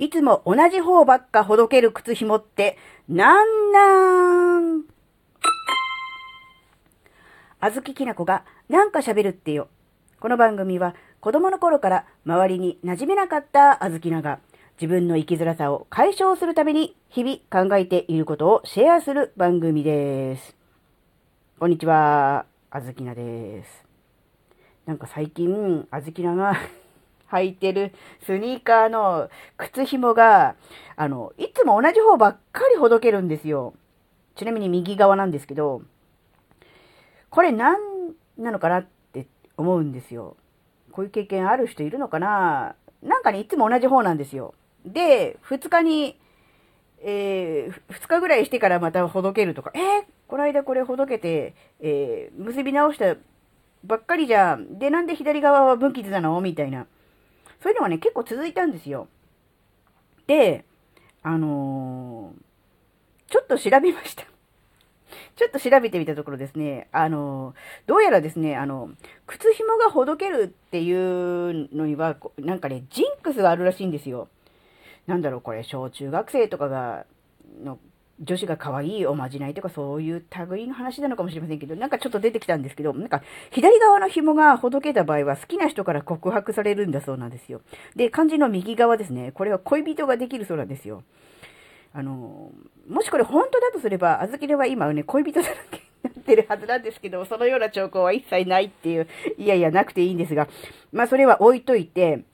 [0.00, 4.84] いつも同じ方ばっかほどける靴紐って、なんなん？
[7.58, 9.66] あずききなこがなんか喋るってよ。
[10.20, 14.38] この番組は子供の頃から周りに馴染めなかったあずきなが
[14.80, 20.54] 自分の生きづらさを解消するために日々考えていることをシェアする番組です。
[21.58, 23.84] こんにちは、あずきなです。
[24.86, 26.56] なんか最近、あずきなが
[27.30, 27.92] 履いてる
[28.24, 30.56] スニーカーの靴紐が、
[30.96, 33.74] あの、いつも同じ方ばっかりほどけるんですよ。
[34.36, 35.82] ちなみに右側なんですけど、
[37.30, 37.78] これ何
[38.38, 40.36] なのかなって思うんですよ。
[40.92, 44.54] こういう経験ある人いるのかななんかね、いつも同じ方なんですよ。
[44.84, 46.18] で、2日に、
[47.00, 49.82] えー、2日ぐらいしてからまたほどけるとか、えー、
[50.26, 53.16] この間これほどけて、えー、結び直した
[53.84, 54.78] ばっかりじゃん。
[54.78, 56.40] で、なんで左側は分岐なの？
[56.40, 56.86] みたいな。
[57.62, 59.08] そういうのがね、結構続いたんですよ。
[60.26, 60.64] で、
[61.22, 64.24] あのー、ちょっと調べました。
[65.36, 67.54] ちょっと調べてみたところですね、あの、
[67.86, 68.90] どうやらですね、あの、
[69.26, 74.28] 靴紐がほどけるっていうのには、なんかね、ジンクスがあるらしいんですよ。
[75.06, 77.06] なんだろう、これ、小中学生とかが、
[77.62, 77.78] の
[78.20, 87.60] 女子が可愛いおまじないとかそういう類の話なのかもしれませんけど、なんかちょっと出てきたんですけど、なんか左側の紐がほどけた場合は好きな人から告白されるんだそうなんですよ。
[87.94, 89.32] で、漢字の右側ですね。
[89.32, 91.04] これは恋人ができるそうなんですよ。
[91.92, 92.50] あの、
[92.88, 99.06] もしこれ本当だとすれば、あずきれは今ね、恋人だらけになってるはずなんですけど、そのような兆候は一切ないっていう、
[99.38, 100.48] いやいやなくていいんですが、
[100.92, 102.24] まあそれは置いといて、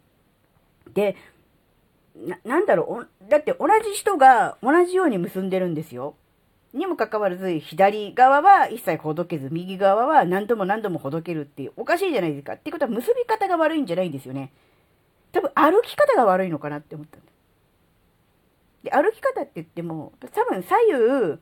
[0.93, 1.17] で、
[2.15, 6.15] な、なんだろう、だって同じ人が同じように結んでるんですよ。
[6.73, 12.55] にもかかわらず、左側は一切ほどけず、右側は何度も何度もほどけるっていう、おかしいじゃないですか。
[12.55, 14.53] ってことは結び方が悪いんじゃないんですよね。
[15.31, 17.27] 多分歩き方が悪いのかなって思ったんだ。
[18.83, 21.39] で、歩き方って言っても、多分左右、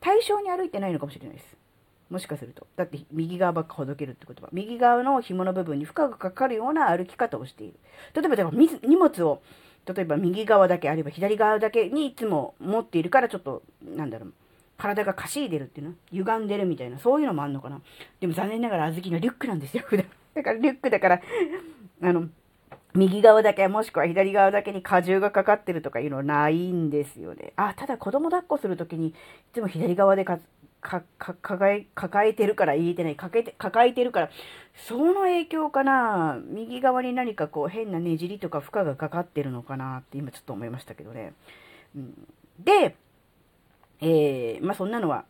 [0.00, 1.56] 対称に歩いてないのかもしれないです。
[2.10, 2.66] もしかすると。
[2.76, 7.74] だって右側ばっかほどけるってことは、右側の紐の部分に負荷がかかるような歩き方をしている。
[8.14, 9.42] 例えば、でも荷物を
[9.86, 14.32] 例えば右側だけあれば左側だけにいつも持っているからちょっと、なんだろう、
[14.76, 15.94] 体がかしいでるっていうの？
[16.12, 17.80] 歪んでるみたいな、そういうのもあんのかな？
[18.20, 20.06] でも残念ながら小豆のリュックなんですよ、普段。
[20.34, 21.20] だからリュックだから、
[22.02, 22.28] あの、
[22.94, 27.52] 右側だけもしくは左側だけに荷重がかかってるとかいうのはないんですよね。
[27.56, 29.14] あ、ただ子供抱っこするときにい
[29.52, 30.38] つも左側でか
[30.80, 33.16] か、か、抱え、抱えてるから言えてない。
[33.16, 34.30] かけて、抱えてるから、
[34.74, 36.38] その影響かな？
[36.44, 41.32] 右側に何かこう変なねじりとか負荷がかかってるのかなって今ちょっと思いましたけどね。
[41.96, 42.14] うん、
[42.64, 42.96] で、
[44.00, 45.24] えー、まあそんなのは、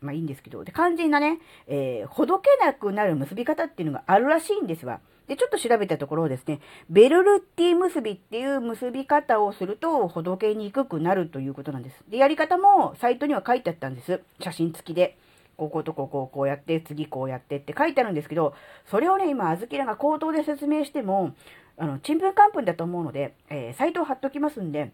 [0.00, 5.00] まあいいんですけど、で、肝心なね、えー、ほどけなくなる結び方っていうのがあるらしいんですわ。
[5.26, 12.04] で、ちょっと調べたところですね、ベルルッティ結びっていう結び方をすると、ほどけにくくなるということなんです。
[12.08, 14.20] で、やり方もサイトには書いてあったんです。
[14.40, 15.18] 写真付きで。
[15.56, 21.34] こことここをこうやって、次こうやってって書いてあるんですけど、それをね、今、あずきらが口頭で説明しても、
[21.78, 24.92] あの、ちんぷんかんぷんだと思うので、えー、サイトを貼っときますんで、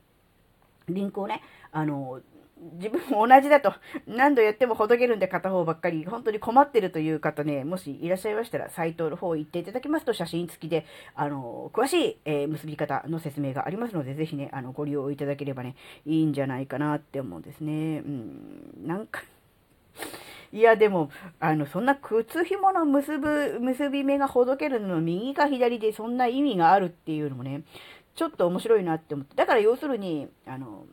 [0.89, 1.43] リンクをね、
[1.73, 2.21] あの、
[2.75, 3.75] 自分も同じだと、
[4.07, 15.75] 何度やってもほどけるんで片方ばっかり、本当に困ってるという方ね、もしいらっしゃいましたら、サイトの方行っていただきますと、写真付きで、あの、詳しい、えー、結び方の説明がありますので、ぜひね、あの、ご利用いただければね、
[16.07, 17.99] いいんじゃないかなって思うんですね。
[17.99, 19.23] うん、なんか
[20.53, 27.63] いや、でも、あの、そんな靴紐の結ぶ、結び目がほどけるの右か左でそんな意味があるっていうのもね、
[28.15, 29.35] ちょっと面白いなって思って。
[29.35, 30.85] だから要するに、あの、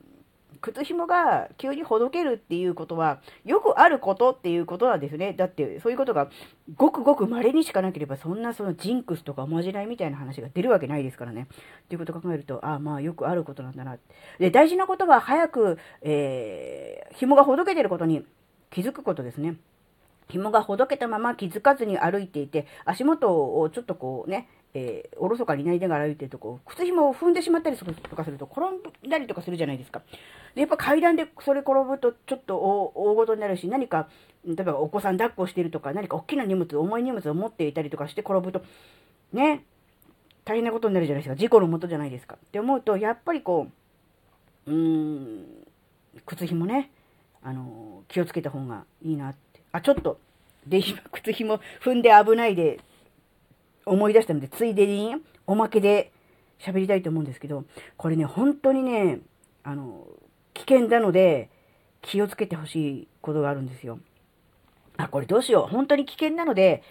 [0.61, 5.33] 靴紐が急にほどけるっていうことは、よくあることっていうことなんですね。
[5.33, 6.29] だって、そういうことが、
[6.75, 11.47] ごくごく稀にしかなければ、そんなそのジンクスとかおまじないみたいな話が出るわけないですからね。
[11.83, 13.97] っていうことを考えると、ああ、まあ、よくあることなんだな。
[14.37, 18.25] で、大事なことは、早く、えー、紐がほどけてることに
[18.69, 19.55] 気づくことですね。
[20.29, 27.85] 紐がほどけたまま気づかずに歩いていて、足元をちょっとこうね、えー、おろそかになりながら歩いてるとこう、靴紐を踏んでしまったりと
[28.15, 28.61] かすると、転
[29.07, 30.03] んだりとかするじゃないですか。
[30.53, 34.07] で、やっぱ階段でそれ転ぶとちょっと大ごとになるし、何か、
[34.45, 38.61] 例えばお子さん抱っこしてるとか、何か大きな荷物、重い荷物を持っていたりとかして転ぶと、
[39.33, 39.65] ね、
[40.45, 41.39] 大変なことになるじゃないですか。
[41.39, 42.35] 事故のもとじゃないですか。
[42.35, 43.67] って思うと、やっぱりこ
[44.67, 45.45] う、うーん、
[46.27, 46.91] 靴紐ね、
[47.41, 49.48] あの、気をつけた方がいいなって。
[49.71, 50.19] あ、ちょっと、
[50.67, 52.79] で、今、靴紐踏んで危ないで
[53.85, 55.15] 思い出したので、ついでに
[55.47, 56.11] おまけで
[56.59, 57.65] 喋りたいと思うんですけど、
[57.97, 59.19] これね、本当にね、
[59.63, 60.07] あの、
[60.53, 61.49] 危険なので、
[62.01, 63.99] 気をつけてほしいことがあるんですよ。
[64.97, 65.67] あ、これどうしよう。
[65.67, 66.83] 本当に危険なので、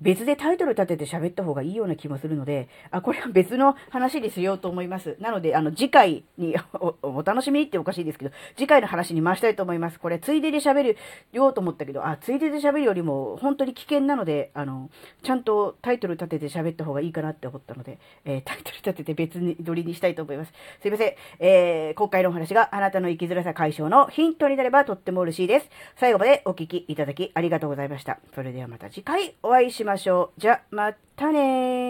[0.00, 5.16] 別でタイトル立てて喋った方がいいような気もするので、あ、これは別の話にしようと思います。
[5.20, 9.98] なので、あの、次回にお、お楽しみっておかしいですけど、次回の話に回したいと思います。
[9.98, 10.96] これ、ついでで喋る
[11.32, 14.90] ようと思ったけど、あ、ついでで喋るよりも、本当に危険なので、あの、
[15.22, 20.52] ちゃんとタイトル立てて喋った方がいいかなって思ったので、えー、タイトル立てて別に撮りにしたいと思います。
[20.80, 21.14] すいません。
[21.40, 25.68] えー、今回のお話があなたの生きづらさ解消のヒントになればとっても嬉しいです。
[25.96, 28.20] 最後までお聞きいただきありがとうございました。
[28.34, 30.40] それではまた次回お会いしましょうましょう。
[30.40, 31.87] じゃ、またね